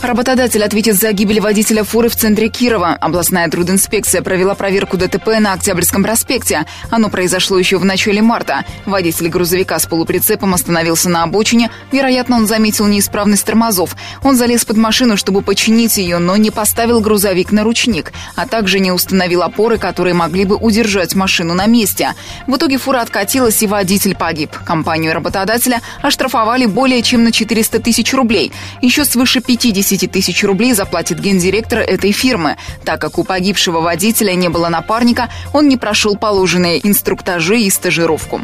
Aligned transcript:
Работодатель 0.00 0.62
ответит 0.62 0.94
за 0.94 1.12
гибель 1.12 1.40
водителя 1.40 1.82
фуры 1.82 2.08
в 2.08 2.14
центре 2.14 2.48
Кирова. 2.48 2.96
Областная 3.00 3.48
трудинспекция 3.48 4.22
провела 4.22 4.54
проверку 4.54 4.96
ДТП 4.96 5.40
на 5.40 5.54
Октябрьском 5.54 6.04
проспекте. 6.04 6.66
Оно 6.88 7.10
произошло 7.10 7.58
еще 7.58 7.78
в 7.78 7.84
начале 7.84 8.22
марта. 8.22 8.64
Водитель 8.86 9.28
грузовика 9.28 9.76
с 9.76 9.86
полуприцепом 9.86 10.54
остановился 10.54 11.08
на 11.08 11.24
обочине. 11.24 11.70
Вероятно, 11.90 12.36
он 12.36 12.46
заметил 12.46 12.86
неисправность 12.86 13.44
тормозов. 13.44 13.96
Он 14.22 14.36
залез 14.36 14.64
под 14.64 14.76
машину, 14.76 15.16
чтобы 15.16 15.42
починить 15.42 15.96
ее, 15.96 16.18
но 16.18 16.36
не 16.36 16.52
поставил 16.52 17.00
грузовик 17.00 17.50
на 17.50 17.64
ручник, 17.64 18.12
а 18.36 18.46
также 18.46 18.78
не 18.78 18.92
установил 18.92 19.42
опоры, 19.42 19.78
которые 19.78 20.14
могли 20.14 20.44
бы 20.44 20.54
удержать 20.54 21.16
машину 21.16 21.54
на 21.54 21.66
месте. 21.66 22.14
В 22.46 22.56
итоге 22.56 22.78
фура 22.78 23.00
откатилась, 23.00 23.62
и 23.62 23.66
водитель 23.66 24.14
погиб. 24.14 24.56
Компанию 24.64 25.12
работодателя 25.12 25.82
оштрафовали 26.02 26.66
более 26.66 27.02
чем 27.02 27.24
на 27.24 27.32
400 27.32 27.80
тысяч 27.80 28.14
рублей. 28.14 28.52
Еще 28.80 29.04
свыше 29.04 29.40
50 29.40 29.87
10 29.88 30.10
тысяч 30.12 30.44
рублей 30.44 30.74
заплатит 30.74 31.18
гендиректор 31.20 31.78
этой 31.78 32.12
фирмы. 32.12 32.56
Так 32.84 33.00
как 33.00 33.18
у 33.18 33.24
погибшего 33.24 33.80
водителя 33.80 34.34
не 34.34 34.48
было 34.48 34.68
напарника, 34.68 35.30
он 35.52 35.68
не 35.68 35.76
прошел 35.76 36.16
положенные 36.16 36.86
инструктажи 36.86 37.60
и 37.60 37.70
стажировку. 37.70 38.40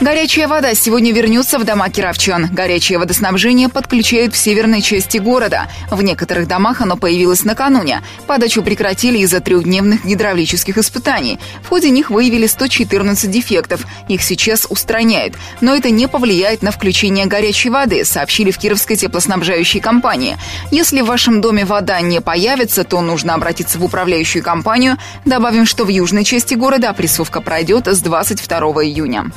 Горячая 0.00 0.46
вода 0.46 0.74
сегодня 0.74 1.12
вернется 1.12 1.58
в 1.58 1.64
дома 1.64 1.90
кировчан. 1.90 2.46
Горячее 2.52 3.00
водоснабжение 3.00 3.68
подключают 3.68 4.32
в 4.32 4.36
северной 4.38 4.80
части 4.80 5.18
города. 5.18 5.68
В 5.90 6.00
некоторых 6.02 6.46
домах 6.46 6.80
оно 6.80 6.96
появилось 6.96 7.42
накануне. 7.42 8.02
Подачу 8.28 8.62
прекратили 8.62 9.18
из-за 9.18 9.40
трехдневных 9.40 10.04
гидравлических 10.04 10.78
испытаний. 10.78 11.40
В 11.62 11.68
ходе 11.68 11.90
них 11.90 12.10
выявили 12.10 12.46
114 12.46 13.28
дефектов. 13.28 13.84
Их 14.06 14.22
сейчас 14.22 14.68
устраняют. 14.70 15.34
Но 15.60 15.74
это 15.74 15.90
не 15.90 16.06
повлияет 16.06 16.62
на 16.62 16.70
включение 16.70 17.26
горячей 17.26 17.70
воды, 17.70 18.04
сообщили 18.04 18.52
в 18.52 18.58
Кировской 18.58 18.94
теплоснабжающей 18.94 19.80
компании. 19.80 20.38
Если 20.70 21.00
в 21.00 21.06
вашем 21.06 21.40
доме 21.40 21.64
вода 21.64 22.00
не 22.00 22.20
появится, 22.20 22.84
то 22.84 23.00
нужно 23.00 23.34
обратиться 23.34 23.80
в 23.80 23.84
управляющую 23.84 24.44
компанию. 24.44 24.96
Добавим, 25.24 25.66
что 25.66 25.84
в 25.84 25.88
южной 25.88 26.22
части 26.22 26.54
города 26.54 26.88
опрессовка 26.88 27.40
пройдет 27.40 27.88
с 27.88 27.98
22 27.98 28.58
июня. 28.84 29.32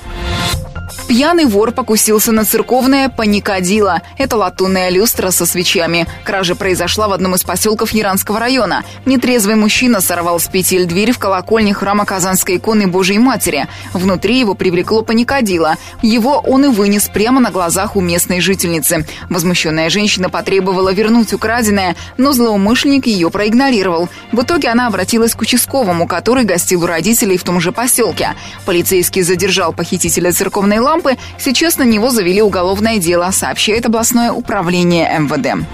Пьяный 1.07 1.45
вор 1.45 1.71
покусился 1.71 2.31
на 2.31 2.45
церковное 2.45 3.09
паникадило. 3.09 4.01
Это 4.17 4.37
латунная 4.37 4.89
люстра 4.89 5.31
со 5.31 5.45
свечами. 5.45 6.07
Кража 6.23 6.55
произошла 6.55 7.07
в 7.07 7.13
одном 7.13 7.35
из 7.35 7.43
поселков 7.43 7.91
Яранского 7.91 8.39
района. 8.39 8.83
Нетрезвый 9.05 9.55
мужчина 9.55 10.01
сорвал 10.01 10.39
с 10.39 10.47
петель 10.47 10.85
дверь 10.85 11.11
в 11.11 11.19
колокольне 11.19 11.73
храма 11.73 12.05
Казанской 12.05 12.57
иконы 12.57 12.87
Божьей 12.87 13.19
Матери. 13.19 13.67
Внутри 13.93 14.39
его 14.39 14.53
привлекло 14.53 15.01
паникадило. 15.01 15.75
Его 16.01 16.39
он 16.39 16.65
и 16.65 16.67
вынес 16.69 17.09
прямо 17.09 17.39
на 17.39 17.51
глазах 17.51 17.95
у 17.95 18.01
местной 18.01 18.41
жительницы. 18.41 19.05
Возмущенная 19.29 19.89
женщина 19.89 20.29
потребовала 20.29 20.93
вернуть 20.93 21.33
украденное, 21.33 21.95
но 22.17 22.33
злоумышленник 22.33 23.05
ее 23.05 23.29
проигнорировал. 23.29 24.09
В 24.31 24.41
итоге 24.41 24.69
она 24.69 24.87
обратилась 24.87 25.35
к 25.35 25.41
участковому, 25.41 26.07
который 26.07 26.43
гостил 26.43 26.83
у 26.83 26.87
родителей 26.87 27.37
в 27.37 27.43
том 27.43 27.59
же 27.59 27.71
поселке. 27.71 28.35
Полицейский 28.65 29.21
задержал 29.21 29.73
похитителя 29.73 30.31
церковной 30.31 30.79
лампы, 30.81 31.17
сейчас 31.39 31.77
на 31.77 31.83
него 31.83 32.09
завели 32.09 32.41
уголовное 32.41 32.97
дело, 32.97 33.29
сообщает 33.31 33.85
областное 33.85 34.31
управление 34.31 35.09
МВД. 35.19 35.65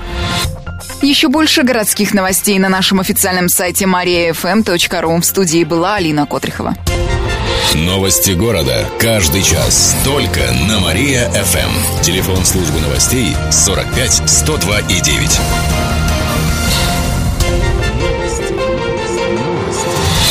Еще 1.02 1.28
больше 1.28 1.64
городских 1.64 2.14
новостей 2.14 2.58
на 2.60 2.70
нашем 2.70 3.00
официальном 3.00 3.50
сайте 3.50 3.86
mariafm.ru. 3.86 5.22
В 5.22 5.26
студии 5.26 5.64
была 5.64 5.96
Алина 5.96 6.26
Котрихова. 6.26 6.76
Новости 7.76 8.32
города. 8.32 8.88
Каждый 9.00 9.44
час. 9.44 9.96
Только 10.04 10.40
на 10.68 10.80
Мария-ФМ. 10.80 12.02
Телефон 12.02 12.44
службы 12.46 12.80
новостей 12.80 13.36
45 13.52 14.24
102 14.26 14.80
и 14.80 15.02
9. 15.02 15.40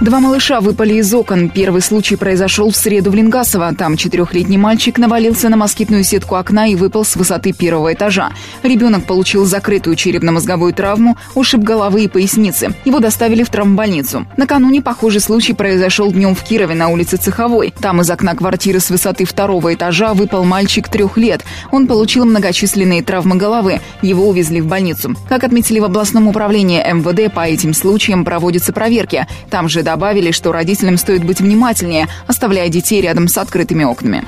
Два 0.00 0.18
малыша 0.18 0.60
выпали 0.60 0.94
из 0.94 1.12
окон. 1.12 1.50
Первый 1.50 1.82
случай 1.82 2.16
произошел 2.16 2.70
в 2.70 2.76
среду 2.76 3.10
в 3.10 3.14
Лингасово. 3.14 3.74
Там 3.74 3.98
четырехлетний 3.98 4.56
мальчик 4.56 4.96
навалился 4.96 5.50
на 5.50 5.58
москитную 5.58 6.04
сетку 6.04 6.36
окна 6.36 6.66
и 6.68 6.74
выпал 6.74 7.04
с 7.04 7.16
высоты 7.16 7.52
первого 7.52 7.92
этажа. 7.92 8.30
Ребенок 8.62 9.04
получил 9.04 9.44
закрытую 9.44 9.96
черепно-мозговую 9.96 10.72
травму, 10.72 11.18
ушиб 11.34 11.60
головы 11.60 12.04
и 12.04 12.08
поясницы. 12.08 12.74
Его 12.86 13.00
доставили 13.00 13.42
в 13.42 13.50
травмбольницу. 13.50 14.26
Накануне 14.38 14.80
похожий 14.80 15.20
случай 15.20 15.52
произошел 15.52 16.10
днем 16.10 16.34
в 16.34 16.42
Кирове 16.44 16.74
на 16.74 16.88
улице 16.88 17.18
Цеховой. 17.18 17.74
Там 17.78 18.00
из 18.00 18.08
окна 18.08 18.34
квартиры 18.34 18.80
с 18.80 18.88
высоты 18.88 19.26
второго 19.26 19.74
этажа 19.74 20.14
выпал 20.14 20.44
мальчик 20.44 20.88
трех 20.88 21.18
лет. 21.18 21.44
Он 21.70 21.86
получил 21.86 22.24
многочисленные 22.24 23.02
травмы 23.02 23.36
головы. 23.36 23.82
Его 24.00 24.30
увезли 24.30 24.62
в 24.62 24.66
больницу. 24.66 25.14
Как 25.28 25.44
отметили 25.44 25.78
в 25.78 25.84
областном 25.84 26.26
управлении 26.26 26.82
МВД, 26.90 27.30
по 27.30 27.46
этим 27.46 27.74
случаям 27.74 28.24
проводятся 28.24 28.72
проверки. 28.72 29.26
Там 29.50 29.68
же 29.68 29.82
добавили, 29.90 30.30
что 30.30 30.52
родителям 30.52 30.96
стоит 30.98 31.24
быть 31.24 31.40
внимательнее, 31.40 32.06
оставляя 32.28 32.68
детей 32.68 33.00
рядом 33.00 33.26
с 33.26 33.36
открытыми 33.36 33.82
окнами. 33.82 34.24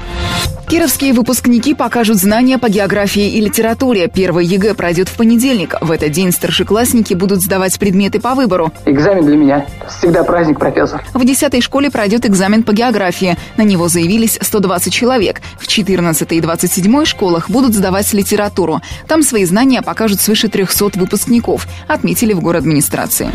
Кировские 0.68 1.12
выпускники 1.12 1.74
покажут 1.74 2.16
знания 2.16 2.58
по 2.58 2.68
географии 2.68 3.28
и 3.28 3.40
литературе. 3.40 4.08
Первый 4.08 4.46
ЕГЭ 4.46 4.74
пройдет 4.74 5.08
в 5.08 5.16
понедельник. 5.16 5.74
В 5.80 5.90
этот 5.90 6.10
день 6.10 6.32
старшеклассники 6.32 7.14
будут 7.14 7.42
сдавать 7.42 7.78
предметы 7.78 8.18
по 8.20 8.34
выбору. 8.34 8.72
Экзамен 8.86 9.24
для 9.26 9.36
меня 9.36 9.66
всегда 9.88 10.24
праздник, 10.24 10.58
профессор. 10.58 11.04
В 11.12 11.24
10 11.24 11.62
школе 11.62 11.90
пройдет 11.90 12.24
экзамен 12.24 12.62
по 12.62 12.72
географии. 12.72 13.36
На 13.56 13.62
него 13.62 13.88
заявились 13.88 14.38
120 14.40 14.92
человек. 14.92 15.42
В 15.60 15.66
14 15.68 16.32
и 16.32 16.40
27 16.40 17.04
школах 17.04 17.50
будут 17.50 17.74
сдавать 17.74 18.12
литературу. 18.14 18.80
Там 19.06 19.22
свои 19.22 19.44
знания 19.44 19.82
покажут 19.82 20.20
свыше 20.20 20.48
300 20.48 20.98
выпускников, 20.98 21.68
отметили 21.86 22.32
в 22.32 22.40
город 22.40 22.62
администрации. 22.62 23.30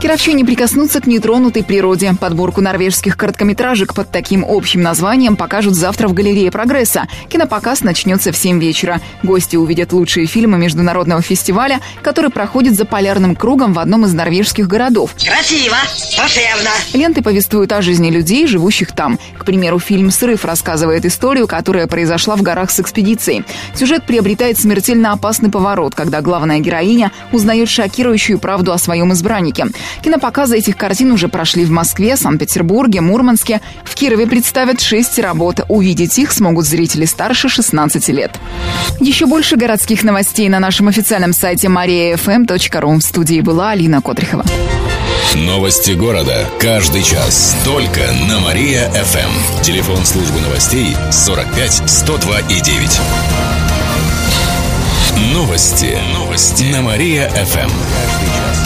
Кировчане 0.00 0.44
прикоснутся 0.44 1.00
к 1.00 1.06
нетронутой 1.56 1.64
природе. 1.64 2.14
Подборку 2.18 2.60
норвежских 2.60 3.16
короткометражек 3.16 3.94
под 3.94 4.10
таким 4.10 4.44
общим 4.46 4.82
названием 4.82 5.36
покажут 5.36 5.74
завтра 5.74 6.08
в 6.08 6.14
галерее 6.14 6.50
прогресса. 6.50 7.06
Кинопоказ 7.28 7.82
начнется 7.82 8.32
в 8.32 8.36
7 8.36 8.60
вечера. 8.60 9.00
Гости 9.22 9.56
увидят 9.56 9.92
лучшие 9.92 10.26
фильмы 10.26 10.58
международного 10.58 11.22
фестиваля, 11.22 11.80
который 12.02 12.30
проходит 12.30 12.74
за 12.74 12.84
полярным 12.84 13.34
кругом 13.36 13.72
в 13.72 13.78
одном 13.78 14.04
из 14.04 14.14
норвежских 14.14 14.68
городов. 14.68 15.12
Красиво, 15.14 15.76
душевно. 16.16 16.70
Ленты 16.92 17.22
повествуют 17.22 17.72
о 17.72 17.82
жизни 17.82 18.10
людей, 18.10 18.46
живущих 18.46 18.92
там. 18.92 19.18
К 19.38 19.44
примеру, 19.44 19.78
фильм 19.78 20.10
«Срыв» 20.10 20.44
рассказывает 20.44 21.04
историю, 21.04 21.46
которая 21.46 21.86
произошла 21.86 22.36
в 22.36 22.42
горах 22.42 22.70
с 22.70 22.80
экспедицией. 22.80 23.44
Сюжет 23.74 24.04
приобретает 24.04 24.58
смертельно 24.58 25.12
опасный 25.12 25.50
поворот, 25.50 25.94
когда 25.94 26.20
главная 26.20 26.58
героиня 26.58 27.12
узнает 27.32 27.68
шокирующую 27.68 28.38
правду 28.38 28.72
о 28.72 28.78
своем 28.78 29.12
избраннике. 29.12 29.66
Кинопоказы 30.02 30.58
этих 30.58 30.76
картин 30.76 31.12
уже 31.12 31.28
прошли 31.28 31.45
в 31.54 31.70
Москве, 31.70 32.16
Санкт-Петербурге, 32.16 33.00
Мурманске. 33.00 33.60
В 33.84 33.94
Кирове 33.94 34.26
представят 34.26 34.80
шесть 34.80 35.18
работ. 35.18 35.60
Увидеть 35.68 36.18
их 36.18 36.32
смогут 36.32 36.66
зрители 36.66 37.04
старше 37.04 37.48
16 37.48 38.08
лет. 38.08 38.32
Еще 39.00 39.26
больше 39.26 39.56
городских 39.56 40.02
новостей 40.02 40.48
на 40.48 40.58
нашем 40.58 40.88
официальном 40.88 41.32
сайте 41.32 41.68
mariafm.ru. 41.68 42.98
В 42.98 43.02
студии 43.02 43.40
была 43.40 43.70
Алина 43.70 44.02
Котрихова. 44.02 44.44
Новости 45.34 45.92
города. 45.92 46.46
Каждый 46.60 47.02
час. 47.02 47.56
Только 47.64 48.00
на 48.28 48.40
Мария-ФМ. 48.40 49.62
Телефон 49.62 50.04
службы 50.04 50.40
новостей 50.40 50.96
45 51.10 51.82
102 51.86 52.40
и 52.40 52.60
9. 52.60 53.00
Новости. 55.34 55.98
Новости. 56.14 56.64
На 56.64 56.82
Мария-ФМ. 56.82 58.65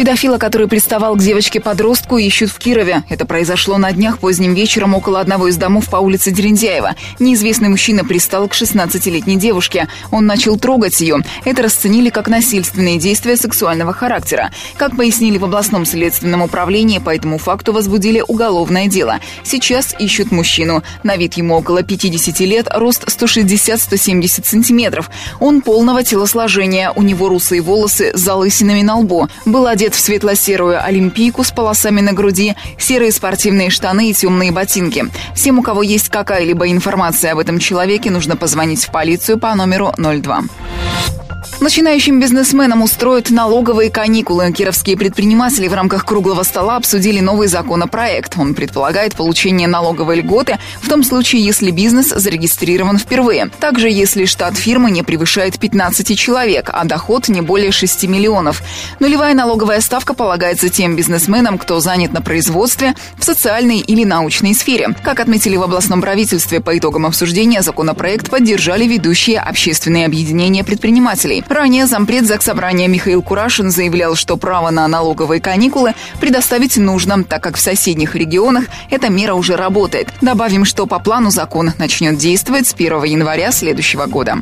Педофила, 0.00 0.38
который 0.38 0.66
приставал 0.66 1.14
к 1.14 1.18
девочке-подростку, 1.18 2.16
ищут 2.16 2.48
в 2.48 2.58
Кирове. 2.58 3.02
Это 3.10 3.26
произошло 3.26 3.76
на 3.76 3.92
днях 3.92 4.18
поздним 4.18 4.54
вечером 4.54 4.94
около 4.94 5.20
одного 5.20 5.48
из 5.48 5.58
домов 5.58 5.90
по 5.90 5.96
улице 5.96 6.30
Дерендяева. 6.30 6.94
Неизвестный 7.18 7.68
мужчина 7.68 8.02
пристал 8.02 8.48
к 8.48 8.54
16-летней 8.54 9.36
девушке. 9.36 9.88
Он 10.10 10.24
начал 10.24 10.58
трогать 10.58 11.02
ее. 11.02 11.18
Это 11.44 11.64
расценили 11.64 12.08
как 12.08 12.28
насильственные 12.28 12.98
действия 12.98 13.36
сексуального 13.36 13.92
характера. 13.92 14.50
Как 14.78 14.96
пояснили 14.96 15.36
в 15.36 15.44
областном 15.44 15.84
следственном 15.84 16.40
управлении, 16.40 16.98
по 16.98 17.14
этому 17.14 17.36
факту 17.36 17.74
возбудили 17.74 18.24
уголовное 18.26 18.86
дело. 18.86 19.20
Сейчас 19.42 19.94
ищут 19.98 20.32
мужчину. 20.32 20.82
На 21.02 21.16
вид 21.16 21.34
ему 21.34 21.56
около 21.56 21.82
50 21.82 22.40
лет, 22.40 22.68
рост 22.74 23.04
160-170 23.04 24.46
сантиметров. 24.46 25.10
Он 25.40 25.60
полного 25.60 26.02
телосложения, 26.02 26.90
у 26.90 27.02
него 27.02 27.28
русые 27.28 27.60
волосы 27.60 28.16
с 28.16 28.18
залысинами 28.18 28.80
на 28.80 28.96
лбу. 28.96 29.28
Был 29.44 29.66
одет 29.66 29.89
в 29.94 30.00
светло-серую 30.00 30.82
олимпийку 30.82 31.44
с 31.44 31.50
полосами 31.50 32.00
на 32.00 32.12
груди, 32.12 32.54
серые 32.78 33.12
спортивные 33.12 33.70
штаны 33.70 34.10
и 34.10 34.14
темные 34.14 34.52
ботинки. 34.52 35.06
Всем, 35.34 35.58
у 35.58 35.62
кого 35.62 35.82
есть 35.82 36.08
какая-либо 36.08 36.70
информация 36.70 37.32
об 37.32 37.38
этом 37.38 37.58
человеке, 37.58 38.10
нужно 38.10 38.36
позвонить 38.36 38.84
в 38.84 38.90
полицию 38.90 39.38
по 39.38 39.54
номеру 39.54 39.92
02. 39.96 40.42
Начинающим 41.60 42.20
бизнесменам 42.20 42.82
устроят 42.82 43.30
налоговые 43.30 43.90
каникулы. 43.90 44.50
Кировские 44.52 44.96
предприниматели 44.96 45.68
в 45.68 45.74
рамках 45.74 46.04
круглого 46.04 46.42
стола 46.42 46.76
обсудили 46.76 47.20
новый 47.20 47.48
законопроект. 47.48 48.34
Он 48.38 48.54
предполагает 48.54 49.14
получение 49.14 49.68
налоговой 49.68 50.16
льготы 50.16 50.58
в 50.80 50.88
том 50.88 51.04
случае, 51.04 51.44
если 51.44 51.70
бизнес 51.70 52.08
зарегистрирован 52.08 52.98
впервые. 52.98 53.50
Также, 53.60 53.90
если 53.90 54.24
штат 54.24 54.56
фирмы 54.56 54.90
не 54.90 55.02
превышает 55.02 55.58
15 55.58 56.18
человек, 56.18 56.70
а 56.72 56.84
доход 56.84 57.28
не 57.28 57.40
более 57.40 57.72
6 57.72 58.04
миллионов. 58.04 58.62
Нулевая 58.98 59.34
налоговая 59.34 59.80
ставка 59.80 60.14
полагается 60.14 60.68
тем 60.68 60.96
бизнесменам, 60.96 61.58
кто 61.58 61.80
занят 61.80 62.12
на 62.12 62.22
производстве, 62.22 62.94
в 63.18 63.24
социальной 63.24 63.78
или 63.78 64.04
научной 64.04 64.54
сфере. 64.54 64.94
Как 65.02 65.20
отметили 65.20 65.56
в 65.56 65.62
областном 65.62 66.00
правительстве 66.00 66.60
по 66.60 66.76
итогам 66.76 67.06
обсуждения, 67.06 67.62
законопроект 67.62 68.30
поддержали 68.30 68.84
ведущие 68.84 69.38
общественные 69.40 70.06
объединения 70.06 70.64
предпринимателей. 70.64 71.29
Ранее 71.48 71.86
зампред 71.86 72.26
Заксобрания 72.26 72.88
Михаил 72.88 73.22
Курашин 73.22 73.70
заявлял, 73.70 74.16
что 74.16 74.36
право 74.36 74.70
на 74.70 74.88
налоговые 74.88 75.40
каникулы 75.40 75.94
предоставить 76.20 76.76
нужно, 76.76 77.22
так 77.22 77.42
как 77.42 77.56
в 77.56 77.60
соседних 77.60 78.16
регионах 78.16 78.64
эта 78.90 79.08
мера 79.08 79.34
уже 79.34 79.56
работает. 79.56 80.08
Добавим, 80.20 80.64
что 80.64 80.86
по 80.86 80.98
плану 80.98 81.30
закон 81.30 81.72
начнет 81.78 82.16
действовать 82.16 82.66
с 82.66 82.74
1 82.74 83.04
января 83.04 83.52
следующего 83.52 84.06
года. 84.06 84.38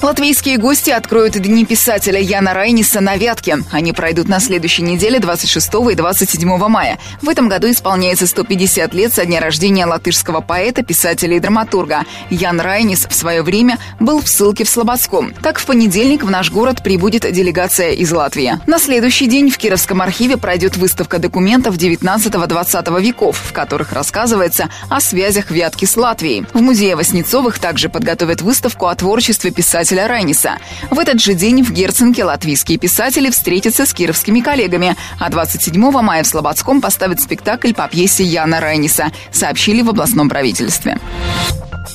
Латвийские 0.00 0.58
гости 0.58 0.90
откроют 0.90 1.34
Дни 1.34 1.66
писателя 1.66 2.20
Яна 2.20 2.54
Райниса 2.54 3.00
на 3.00 3.16
Вятке. 3.16 3.58
Они 3.72 3.92
пройдут 3.92 4.28
на 4.28 4.38
следующей 4.38 4.82
неделе 4.82 5.18
26 5.18 5.68
и 5.90 5.94
27 5.94 6.56
мая. 6.68 6.98
В 7.20 7.28
этом 7.28 7.48
году 7.48 7.68
исполняется 7.70 8.26
150 8.28 8.94
лет 8.94 9.12
со 9.12 9.24
дня 9.24 9.40
рождения 9.40 9.86
латышского 9.86 10.40
поэта, 10.40 10.84
писателя 10.84 11.36
и 11.36 11.40
драматурга. 11.40 12.04
Ян 12.30 12.60
Райнис 12.60 13.06
в 13.08 13.14
свое 13.14 13.42
время 13.42 13.78
был 13.98 14.20
в 14.20 14.28
ссылке 14.28 14.62
в 14.62 14.68
Слободском. 14.68 15.32
Так, 15.42 15.58
в 15.58 15.66
понедельник 15.66 16.22
в 16.22 16.30
наш 16.30 16.52
город 16.52 16.82
прибудет 16.84 17.30
делегация 17.32 17.90
из 17.92 18.12
Латвии. 18.12 18.58
На 18.66 18.78
следующий 18.78 19.26
день 19.26 19.50
в 19.50 19.58
Кировском 19.58 20.00
архиве 20.00 20.36
пройдет 20.36 20.76
выставка 20.76 21.18
документов 21.18 21.76
19-20 21.76 23.00
веков, 23.00 23.36
в 23.36 23.52
которых 23.52 23.92
рассказывается 23.92 24.68
о 24.88 25.00
связях 25.00 25.50
Вятки 25.50 25.86
с 25.86 25.96
Латвией. 25.96 26.46
В 26.52 26.60
музее 26.60 26.94
Васнецовых 26.94 27.58
также 27.58 27.88
подготовят 27.88 28.42
выставку 28.42 28.86
о 28.86 28.94
творчестве 28.94 29.50
писателя 29.50 29.77
писателя 29.78 30.08
Райниса. 30.08 30.58
В 30.90 30.98
этот 30.98 31.20
же 31.20 31.34
день 31.34 31.62
в 31.62 31.70
Герценке 31.70 32.24
латвийские 32.24 32.78
писатели 32.78 33.30
встретятся 33.30 33.86
с 33.86 33.94
кировскими 33.94 34.40
коллегами, 34.40 34.96
а 35.20 35.30
27 35.30 35.80
мая 36.02 36.24
в 36.24 36.26
Слободском 36.26 36.80
поставят 36.80 37.20
спектакль 37.20 37.72
по 37.72 37.86
пьесе 37.86 38.24
Яна 38.24 38.58
Райниса, 38.58 39.12
сообщили 39.30 39.82
в 39.82 39.90
областном 39.90 40.28
правительстве. 40.28 40.98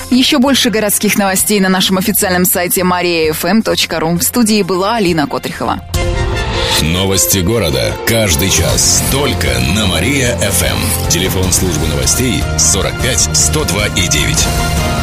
Еще 0.10 0.38
больше 0.38 0.70
городских 0.70 1.18
новостей 1.18 1.60
на 1.60 1.68
нашем 1.68 1.98
официальном 1.98 2.46
сайте 2.46 2.82
mariafm.ru. 2.84 4.18
В 4.18 4.24
студии 4.24 4.62
была 4.62 4.96
Алина 4.96 5.28
Котрихова. 5.28 5.82
Новости 6.82 7.40
города. 7.40 7.94
Каждый 8.08 8.50
час. 8.50 9.04
Только 9.12 9.48
на 9.76 9.88
Мария-ФМ. 9.88 11.10
Телефон 11.10 11.52
службы 11.52 11.86
новостей 11.88 12.42
45 12.58 13.36
102 13.36 13.88
и 13.88 14.08
9. 14.08 15.03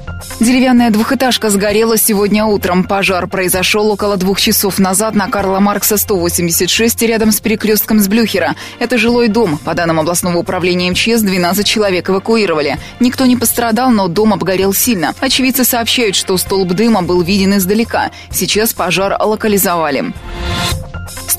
Деревянная 0.41 0.89
двухэтажка 0.89 1.51
сгорела 1.51 1.97
сегодня 1.97 2.45
утром. 2.45 2.83
Пожар 2.83 3.27
произошел 3.27 3.91
около 3.91 4.17
двух 4.17 4.41
часов 4.41 4.79
назад 4.79 5.13
на 5.13 5.29
Карла 5.29 5.59
Маркса 5.59 5.97
186 5.97 7.03
рядом 7.03 7.31
с 7.31 7.39
перекрестком 7.39 7.99
с 7.99 8.07
Блюхера. 8.07 8.55
Это 8.79 8.97
жилой 8.97 9.27
дом. 9.27 9.59
По 9.59 9.75
данным 9.75 9.99
областного 9.99 10.39
управления 10.39 10.89
МЧС, 10.89 11.21
12 11.21 11.63
человек 11.63 12.09
эвакуировали. 12.09 12.79
Никто 12.99 13.27
не 13.27 13.37
пострадал, 13.37 13.91
но 13.91 14.07
дом 14.07 14.33
обгорел 14.33 14.73
сильно. 14.73 15.13
Очевидцы 15.19 15.63
сообщают, 15.63 16.15
что 16.15 16.35
столб 16.37 16.69
дыма 16.69 17.03
был 17.03 17.21
виден 17.21 17.57
издалека. 17.57 18.09
Сейчас 18.31 18.73
пожар 18.73 19.15
локализовали. 19.21 20.11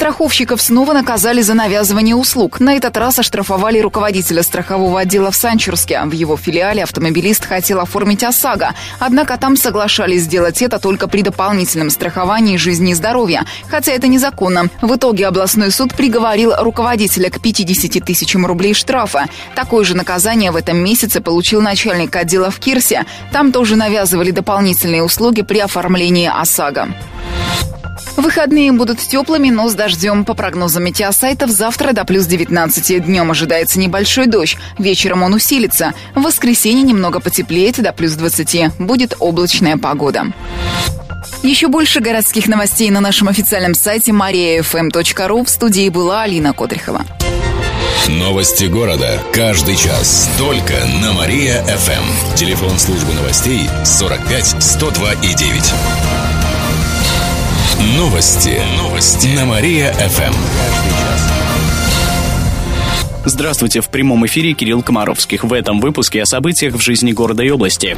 Страховщиков 0.02 0.60
снова 0.60 0.94
наказали 0.94 1.42
за 1.42 1.54
навязывание 1.54 2.16
услуг. 2.16 2.58
На 2.58 2.74
этот 2.74 2.96
раз 2.96 3.20
оштрафовали 3.20 3.78
руководителя 3.78 4.42
страхового 4.42 4.98
отдела 4.98 5.30
в 5.30 5.36
Санчурске. 5.36 6.02
В 6.04 6.10
его 6.10 6.36
филиале 6.36 6.82
автомобилист 6.82 7.44
хотел 7.44 7.78
оформить 7.78 8.24
ОСАГО. 8.24 8.74
Однако 8.98 9.36
там 9.36 9.56
соглашались 9.56 10.22
сделать 10.22 10.60
это 10.60 10.80
только 10.80 11.06
при 11.06 11.22
дополнительном 11.22 11.88
страховании 11.88 12.56
жизни 12.56 12.90
и 12.90 12.94
здоровья. 12.94 13.44
Хотя 13.68 13.92
это 13.92 14.08
незаконно. 14.08 14.64
В 14.80 14.96
итоге 14.96 15.28
областной 15.28 15.70
суд 15.70 15.94
приговорил 15.94 16.52
руководителя 16.58 17.30
к 17.30 17.40
50 17.40 18.04
тысячам 18.04 18.44
рублей 18.44 18.74
штрафа. 18.74 19.26
Такое 19.54 19.84
же 19.84 19.96
наказание 19.96 20.50
в 20.50 20.56
этом 20.56 20.78
месяце 20.78 21.20
получил 21.20 21.60
начальник 21.60 22.16
отдела 22.16 22.50
в 22.50 22.58
Кирсе. 22.58 23.06
Там 23.30 23.52
тоже 23.52 23.76
навязывали 23.76 24.32
дополнительные 24.32 25.04
услуги 25.04 25.42
при 25.42 25.60
оформлении 25.60 26.28
ОСАГО. 26.28 26.88
Выходные 28.16 28.72
будут 28.72 28.98
теплыми, 28.98 29.50
но 29.50 29.68
с 29.68 29.74
дождем. 29.74 30.24
По 30.24 30.34
прогнозам 30.34 30.84
метеосайтов, 30.84 31.50
завтра 31.50 31.92
до 31.92 32.04
плюс 32.04 32.26
19. 32.26 33.04
Днем 33.04 33.30
ожидается 33.30 33.78
небольшой 33.78 34.26
дождь. 34.26 34.56
Вечером 34.78 35.22
он 35.22 35.34
усилится. 35.34 35.94
В 36.14 36.22
воскресенье 36.22 36.82
немного 36.82 37.20
потеплеет 37.20 37.82
до 37.82 37.92
плюс 37.92 38.12
20. 38.12 38.78
Будет 38.78 39.14
облачная 39.18 39.76
погода. 39.76 40.26
Еще 41.42 41.68
больше 41.68 42.00
городских 42.00 42.46
новостей 42.46 42.90
на 42.90 43.00
нашем 43.00 43.28
официальном 43.28 43.74
сайте 43.74 44.12
mariafm.ru. 44.12 45.44
В 45.44 45.48
студии 45.48 45.88
была 45.88 46.22
Алина 46.22 46.52
Котрихова. 46.52 47.04
Новости 48.08 48.64
города. 48.64 49.20
Каждый 49.32 49.76
час. 49.76 50.28
Только 50.38 50.74
на 51.00 51.12
Мария-ФМ. 51.12 52.34
Телефон 52.36 52.78
службы 52.78 53.12
новостей 53.14 53.68
45 53.84 54.62
102 54.62 55.12
и 55.14 55.34
9. 55.34 55.72
Новости. 57.82 58.62
Новости. 58.76 59.34
На 59.34 59.44
Мария-ФМ. 59.44 61.31
Здравствуйте, 63.24 63.80
в 63.80 63.88
прямом 63.88 64.26
эфире 64.26 64.52
Кирилл 64.52 64.82
Комаровских. 64.82 65.44
В 65.44 65.52
этом 65.52 65.80
выпуске 65.80 66.22
о 66.22 66.26
событиях 66.26 66.74
в 66.74 66.80
жизни 66.80 67.12
города 67.12 67.44
и 67.44 67.50
области. 67.50 67.96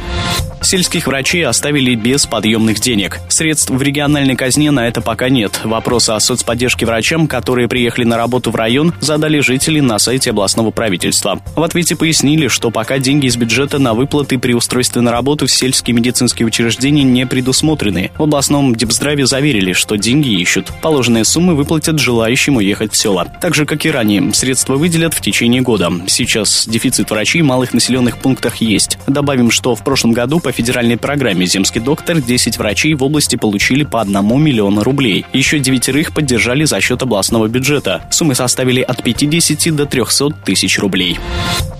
Сельских 0.61 1.07
врачей 1.07 1.45
оставили 1.45 1.95
без 1.95 2.27
подъемных 2.27 2.79
денег. 2.79 3.19
Средств 3.27 3.71
в 3.71 3.81
региональной 3.81 4.35
казне 4.35 4.69
на 4.69 4.87
это 4.87 5.01
пока 5.01 5.29
нет. 5.29 5.61
Вопросы 5.63 6.11
о 6.11 6.19
соцподдержке 6.19 6.85
врачам, 6.85 7.27
которые 7.27 7.67
приехали 7.67 8.03
на 8.03 8.17
работу 8.17 8.51
в 8.51 8.55
район, 8.55 8.93
задали 8.99 9.39
жители 9.39 9.79
на 9.79 9.97
сайте 9.97 10.29
областного 10.29 10.69
правительства. 10.69 11.39
В 11.55 11.63
ответе 11.63 11.95
пояснили, 11.95 12.47
что 12.47 12.69
пока 12.69 12.99
деньги 12.99 13.25
из 13.25 13.35
бюджета 13.35 13.79
на 13.79 13.95
выплаты 13.95 14.37
при 14.37 14.53
устройстве 14.53 15.01
на 15.01 15.11
работу 15.11 15.47
в 15.47 15.51
сельские 15.51 15.95
медицинские 15.95 16.45
учреждения 16.45 17.03
не 17.03 17.25
предусмотрены. 17.25 18.11
В 18.17 18.23
областном 18.23 18.75
депздраве 18.75 19.25
заверили, 19.25 19.73
что 19.73 19.97
деньги 19.97 20.29
ищут. 20.29 20.71
Положенные 20.81 21.25
суммы 21.25 21.55
выплатят 21.55 21.99
желающим 21.99 22.57
уехать 22.57 22.93
в 22.93 22.97
села. 22.97 23.27
Так 23.41 23.55
же, 23.55 23.65
как 23.65 23.85
и 23.85 23.91
ранее, 23.91 24.33
средства 24.33 24.75
выделят 24.75 25.14
в 25.15 25.21
течение 25.21 25.61
года. 25.61 25.91
Сейчас 26.07 26.67
дефицит 26.67 27.09
врачей 27.09 27.41
в 27.41 27.45
малых 27.45 27.73
населенных 27.73 28.17
пунктах 28.17 28.57
есть. 28.57 28.97
Добавим, 29.07 29.51
что 29.51 29.75
в 29.75 29.83
прошлом 29.83 30.11
году 30.11 30.39
по 30.39 30.51
федеральной 30.51 30.97
программе 30.97 31.45
«Земский 31.45 31.81
доктор» 31.81 32.21
10 32.21 32.57
врачей 32.57 32.93
в 32.93 33.03
области 33.03 33.35
получили 33.35 33.83
по 33.83 34.01
1 34.01 34.13
миллиону 34.41 34.83
рублей. 34.83 35.25
Еще 35.33 35.59
девятерых 35.59 36.13
поддержали 36.13 36.65
за 36.65 36.81
счет 36.81 37.01
областного 37.01 37.47
бюджета. 37.47 38.05
Суммы 38.11 38.35
составили 38.35 38.81
от 38.81 39.03
50 39.03 39.75
до 39.75 39.85
300 39.85 40.31
тысяч 40.45 40.79
рублей. 40.79 41.17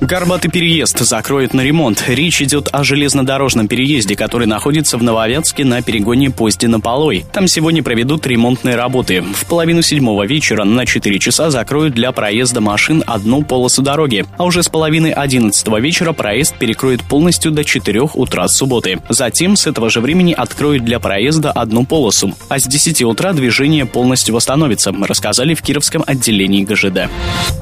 Горбатый 0.01 0.51
переезд 0.51 0.99
закроют 0.99 1.53
на 1.53 1.61
ремонт. 1.61 2.03
Речь 2.07 2.41
идет 2.41 2.69
о 2.71 2.83
железнодорожном 2.83 3.67
переезде, 3.67 4.15
который 4.15 4.47
находится 4.47 4.97
в 4.97 5.03
Нововятске 5.03 5.65
на 5.65 5.81
перегоне 5.81 6.31
на 6.63 6.79
Полой. 6.79 7.25
Там 7.31 7.47
сегодня 7.47 7.81
проведут 7.81 8.27
ремонтные 8.27 8.75
работы. 8.75 9.21
В 9.21 9.45
половину 9.45 9.81
седьмого 9.81 10.25
вечера 10.25 10.63
на 10.63 10.85
4 10.85 11.19
часа 11.19 11.49
закроют 11.49 11.93
для 11.93 12.11
проезда 12.11 12.61
машин 12.61 13.03
одну 13.25 13.41
полосу 13.41 13.81
дороги, 13.81 14.23
а 14.37 14.43
уже 14.43 14.61
с 14.61 14.69
половины 14.69 15.07
одиннадцатого 15.11 15.79
вечера 15.79 16.13
проезд 16.13 16.55
перекроют 16.59 17.01
полностью 17.01 17.51
до 17.51 17.63
4 17.63 18.01
утра 18.13 18.47
субботы. 18.47 18.99
Затем 19.09 19.55
с 19.55 19.65
этого 19.65 19.89
же 19.89 19.99
времени 19.99 20.31
откроют 20.31 20.85
для 20.85 20.99
проезда 20.99 21.51
одну 21.51 21.87
полосу, 21.87 22.35
а 22.49 22.59
с 22.59 22.67
10 22.67 23.01
утра 23.01 23.33
движение 23.33 23.87
полностью 23.87 24.35
восстановится, 24.35 24.91
рассказали 24.91 25.55
в 25.55 25.63
Кировском 25.63 26.03
отделении 26.05 26.63
ГЖД. 26.63 27.09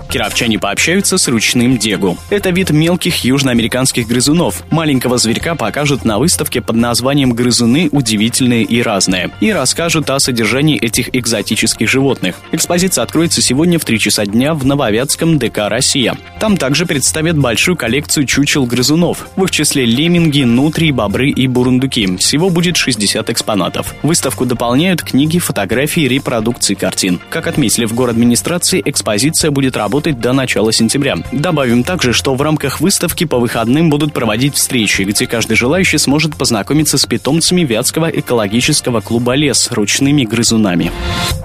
Кировчане 0.10 0.60
пообщаются 0.60 1.17
с 1.17 1.29
ручным 1.29 1.77
дегу. 1.77 2.17
Это 2.29 2.50
вид 2.50 2.70
мелких 2.72 3.24
южноамериканских 3.24 4.05
грызунов. 4.05 4.63
Маленького 4.70 5.17
зверька 5.17 5.55
покажут 5.55 6.03
на 6.03 6.20
выставке 6.20 6.62
под 6.62 6.75
названием 6.75 7.32
«Грызуны 7.32 7.88
удивительные 7.89 8.63
и 8.63 8.82
разные» 8.82 9.32
и 9.39 9.51
расскажут 9.51 10.10
о 10.10 10.20
содержании 10.20 10.77
этих 10.77 11.15
экзотических 11.15 11.89
животных. 11.89 12.36
Экспозиция 12.51 13.03
откроется 13.03 13.41
сегодня 13.41 13.79
в 13.79 13.86
3 13.86 13.98
часа 13.98 14.25
дня 14.25 14.53
в 14.53 14.65
Нововятском 14.65 15.39
ДК 15.39 15.52
«Россия». 15.57 16.15
Там 16.39 16.57
также 16.57 16.86
представят 16.86 17.38
большую 17.38 17.77
коллекцию 17.77 18.25
чучел 18.25 18.65
грызунов, 18.65 19.27
в 19.36 19.43
их 19.43 19.51
числе 19.51 19.86
лемминги, 19.86 20.43
нутрии, 20.43 20.91
бобры 20.91 21.29
и 21.29 21.48
бурундуки. 21.48 22.17
Всего 22.17 22.50
будет 22.50 22.77
60 22.77 23.29
экспонатов. 23.29 23.93
Выставку 24.03 24.45
дополняют 24.45 25.03
книги, 25.03 25.39
фотографии, 25.39 26.01
репродукции 26.01 26.74
картин. 26.74 27.19
Как 27.29 27.48
отметили 27.48 27.86
в 27.86 27.93
город 27.93 28.17
администрации, 28.24 28.81
экспозиция 28.86 29.51
будет 29.51 29.75
работать 29.75 30.19
до 30.19 30.33
начала 30.33 30.72
сентября. 30.72 31.17
Добавим 31.31 31.83
также, 31.83 32.13
что 32.13 32.36
в 32.36 32.41
рамках 32.41 32.79
выставки 32.79 33.25
по 33.25 33.39
выходным 33.39 33.89
будут 33.89 34.13
проводить 34.13 34.55
встречи, 34.55 35.01
где 35.01 35.27
каждый 35.27 35.57
желающий 35.57 35.98
сможет 35.98 36.36
познакомиться 36.36 36.98
с 36.98 37.05
питомцами 37.05 37.62
Вятского 37.62 38.10
экологического 38.10 39.01
клуба 39.01 39.36
«Лес» 39.36 39.69
ручными 39.72 40.24
грызунами. 40.24 40.91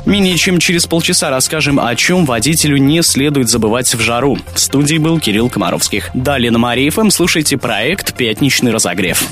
Менее 0.07 0.37
чем 0.37 0.59
через 0.59 0.87
полчаса 0.87 1.31
расскажем, 1.31 1.81
о 1.81 1.95
чем 1.97 2.25
водителю 2.25 2.77
не 2.79 3.03
следует 3.03 3.49
забывать 3.49 3.88
в 3.99 4.00
жару. 4.00 4.38
В 4.55 4.59
студии 4.59 4.97
был 4.97 5.21
Кирилл 5.21 5.50
Комаровских. 5.50 6.11
Далее 6.14 6.50
на 6.50 6.59
Мария 6.59 6.90
ФМ 6.90 7.11
слушайте 7.11 7.59
проект 7.59 8.14
«Пятничный 8.14 8.73
разогрев». 8.73 9.23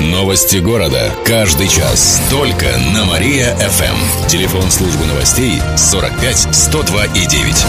Новости 0.00 0.56
города. 0.56 1.12
Каждый 1.24 1.68
час. 1.68 2.20
Только 2.30 2.66
на 2.92 3.04
Мария-ФМ. 3.04 4.26
Телефон 4.26 4.70
службы 4.70 5.04
новостей 5.06 5.60
45 5.76 6.48
102 6.50 7.04
и 7.06 7.26
9. 7.26 7.66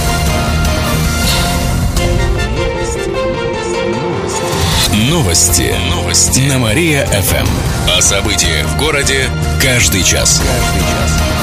Новости. 5.10 5.76
Новости. 5.92 6.40
На 6.42 6.58
Мария-ФМ. 6.58 7.48
О 7.98 8.02
событиях 8.02 8.66
в 8.68 8.80
городе 8.80 9.30
каждый 9.62 10.04
час. 10.04 10.42
Каждый 10.42 10.82
час. 10.82 11.43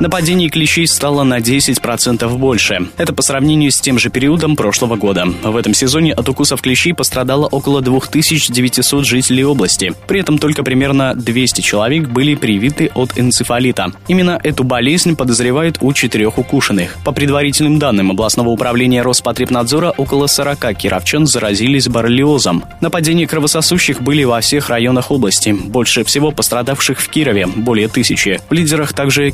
Нападений 0.00 0.48
клещей 0.48 0.86
стало 0.86 1.24
на 1.24 1.38
10% 1.38 2.28
больше. 2.36 2.88
Это 2.96 3.12
по 3.12 3.22
сравнению 3.22 3.72
с 3.72 3.80
тем 3.80 3.98
же 3.98 4.10
периодом 4.10 4.54
прошлого 4.54 4.94
года. 4.94 5.26
В 5.42 5.56
этом 5.56 5.74
сезоне 5.74 6.12
от 6.14 6.28
укусов 6.28 6.62
клещей 6.62 6.94
пострадало 6.94 7.46
около 7.46 7.80
2900 7.82 9.04
жителей 9.04 9.44
области. 9.44 9.92
При 10.06 10.20
этом 10.20 10.38
только 10.38 10.62
примерно 10.62 11.14
200 11.16 11.62
человек 11.62 12.08
были 12.08 12.36
привиты 12.36 12.92
от 12.94 13.18
энцефалита. 13.18 13.92
Именно 14.06 14.38
эту 14.44 14.62
болезнь 14.62 15.16
подозревают 15.16 15.78
у 15.80 15.92
четырех 15.92 16.38
укушенных. 16.38 16.96
По 17.04 17.10
предварительным 17.10 17.80
данным 17.80 18.12
областного 18.12 18.50
управления 18.50 19.02
Роспотребнадзора, 19.02 19.90
около 19.96 20.28
40 20.28 20.76
кировчан 20.76 21.26
заразились 21.26 21.88
боррелиозом. 21.88 22.64
Нападения 22.80 23.26
кровососущих 23.26 24.00
были 24.00 24.22
во 24.22 24.40
всех 24.40 24.70
районах 24.70 25.10
области. 25.10 25.50
Больше 25.50 26.04
всего 26.04 26.30
пострадавших 26.30 27.00
в 27.00 27.08
Кирове– 27.08 27.46
более 27.56 27.88
тысячи. 27.88 28.40
В 28.48 28.52
лидерах 28.52 28.92
также 28.92 29.32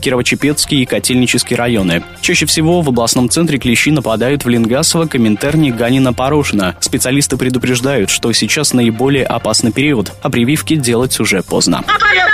Кирово-Чепецкий 0.55 0.83
и 0.83 0.87
Котельнический 0.87 1.57
районы. 1.57 2.03
Чаще 2.21 2.47
всего 2.47 2.81
в 2.81 2.89
областном 2.89 3.29
центре 3.29 3.59
клещи 3.59 3.91
нападают 3.91 4.45
в 4.45 4.49
Ленгасово, 4.49 5.07
Коминтерне, 5.07 5.71
Ганина, 5.73 6.13
Порошино. 6.13 6.77
Специалисты 6.81 7.37
предупреждают, 7.37 8.11
что 8.11 8.33
сейчас 8.33 8.73
наиболее 8.73 9.25
опасный 9.25 9.73
период, 9.73 10.13
а 10.23 10.31
прививки 10.31 10.77
делать 10.77 11.19
уже 11.21 11.43
поздно. 11.43 11.79
Опоздаем! 11.81 12.29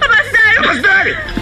Опоздаем! 0.00 0.62
Опоздаем! 0.62 1.33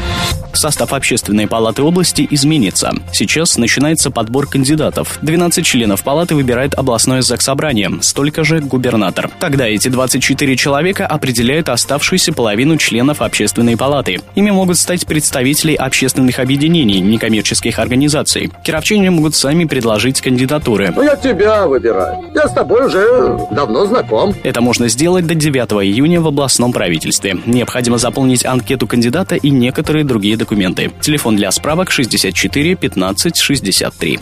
Состав 0.56 0.92
общественной 0.92 1.46
палаты 1.46 1.82
области 1.82 2.26
изменится. 2.30 2.92
Сейчас 3.12 3.56
начинается 3.58 4.10
подбор 4.10 4.48
кандидатов. 4.48 5.18
12 5.22 5.64
членов 5.64 6.02
палаты 6.02 6.34
выбирает 6.34 6.74
областное 6.74 7.22
заксобрание, 7.22 7.90
столько 8.00 8.44
же 8.44 8.60
губернатор. 8.60 9.30
Тогда 9.38 9.66
эти 9.66 9.88
24 9.88 10.56
человека 10.56 11.06
определяют 11.06 11.68
оставшуюся 11.68 12.32
половину 12.32 12.76
членов 12.76 13.22
общественной 13.22 13.76
палаты. 13.76 14.20
Ими 14.34 14.50
могут 14.50 14.78
стать 14.78 15.06
представители 15.06 15.74
общественных 15.74 16.38
объединений, 16.38 17.00
некоммерческих 17.00 17.78
организаций. 17.78 18.50
Кировчане 18.64 19.10
могут 19.10 19.34
сами 19.34 19.64
предложить 19.64 20.20
кандидатуры. 20.20 20.92
Ну, 20.94 21.02
я 21.02 21.16
тебя 21.16 21.66
выбираю. 21.66 22.30
Я 22.34 22.48
с 22.48 22.52
тобой 22.52 22.86
уже 22.86 23.38
давно 23.50 23.86
знаком. 23.86 24.34
Это 24.42 24.60
можно 24.60 24.88
сделать 24.88 25.26
до 25.26 25.34
9 25.34 25.72
июня 25.84 26.20
в 26.20 26.26
областном 26.26 26.72
правительстве. 26.72 27.36
Необходимо 27.46 27.98
заполнить 27.98 28.44
анкету 28.44 28.86
кандидата 28.86 29.36
и 29.36 29.50
некоторые 29.50 30.04
другие 30.04 30.36
документы. 30.42 30.90
Телефон 31.00 31.36
для 31.36 31.52
справок 31.52 31.92
64 31.92 32.74
15 32.74 33.38
63. 33.38 34.18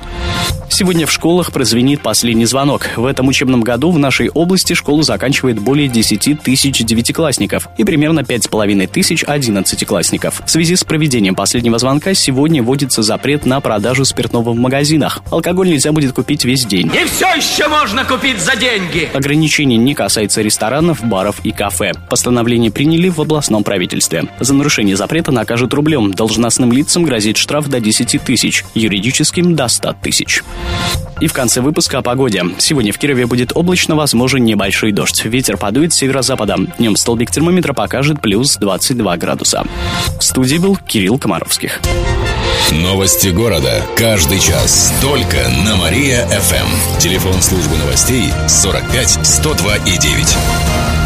Сегодня 0.69 1.05
в 1.07 1.11
школах 1.11 1.53
прозвенит 1.53 2.01
последний 2.01 2.47
звонок. 2.47 2.87
В 2.97 3.05
этом 3.05 3.27
учебном 3.29 3.63
году 3.63 3.91
в 3.91 3.99
нашей 3.99 4.31
области 4.31 4.75
школу 4.75 5.03
заканчивает 5.03 5.59
более 5.59 5.89
10 5.89 6.41
тысяч 6.43 6.79
девятиклассников 6.79 7.69
и 7.77 7.85
примерно 7.85 8.21
5,5 8.21 8.87
тысяч 8.87 9.25
одиннадцатиклассников. 9.27 10.41
В 10.47 10.51
связи 10.51 10.77
с 10.77 10.85
проведением 10.85 11.35
последнего 11.35 11.79
звонка 11.79 12.15
сегодня 12.15 12.63
вводится 12.63 13.03
запрет 13.03 13.47
на 13.47 13.61
продажу 13.61 14.05
спиртного 14.05 14.53
в 14.53 14.57
магазинах. 14.57 15.23
Алкоголь 15.31 15.69
нельзя 15.69 15.93
будет 15.93 16.13
купить 16.13 16.45
весь 16.45 16.65
день. 16.65 16.87
И 16.87 17.05
все 17.07 17.27
еще 17.35 17.69
можно 17.69 18.05
купить 18.05 18.39
за 18.41 18.57
деньги. 18.57 19.09
Ограничение 19.13 19.77
не 19.77 19.95
касается 19.95 20.41
ресторанов, 20.41 21.05
баров 21.05 21.41
и 21.43 21.51
кафе. 21.51 21.93
Постановление 22.09 22.71
приняли 22.71 23.09
в 23.09 23.21
областном 23.21 23.65
правительстве. 23.65 24.25
За 24.39 24.55
нарушение 24.55 24.97
запрета 24.97 25.33
накажут 25.33 25.75
рублем 25.75 26.10
должностным 26.13 26.73
лицам 26.73 27.05
грозит 27.05 27.37
штраф 27.37 27.69
до 27.69 27.81
10 27.81 28.23
тысяч, 28.23 28.65
юридическим 28.75 29.55
до 29.55 29.69
100 29.69 29.97
тысяч. 30.03 30.43
И 31.21 31.27
в 31.27 31.33
конце 31.33 31.61
выпуска 31.61 31.99
о 31.99 32.03
погоде. 32.03 32.45
Сегодня 32.59 32.93
в 32.93 32.99
Кирове 32.99 33.27
будет 33.27 33.53
облачно, 33.55 33.95
возможен 33.95 34.45
небольшой 34.45 34.93
дождь. 34.93 35.25
Ветер 35.25 35.57
подует 35.59 35.93
с 35.93 35.97
северо-запада. 35.97 36.57
Днем 36.79 36.97
столбик 36.97 37.31
термометра 37.31 37.75
покажет 37.75 38.21
плюс 38.21 38.57
22 38.57 39.17
градуса. 39.19 39.65
В 40.19 40.25
студии 40.25 40.57
был 40.57 40.77
Кирилл 40.77 41.19
Комаровских. 41.19 41.81
Новости 42.73 43.29
города. 43.29 43.83
Каждый 43.97 44.39
час. 44.39 44.95
Только 45.03 45.37
на 45.65 45.77
Мария-ФМ. 45.77 46.99
Телефон 46.99 47.43
службы 47.43 47.77
новостей 47.77 48.31
45 48.49 49.27
102 49.27 49.77
и 49.77 49.99
9. 49.99 51.00